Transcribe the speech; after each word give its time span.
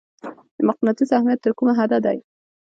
د 0.57 0.59
مقناطیس 0.67 1.09
اهمیت 1.17 1.39
تر 1.43 1.51
کومه 1.57 1.73
حده 1.79 1.99
دی؟ 2.05 2.17